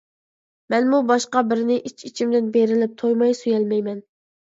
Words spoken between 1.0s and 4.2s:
باشقا بىرىنى ئىچ-ئىچىمدىن بېرىلىپ، تويماي سۆيەلمەيمەن.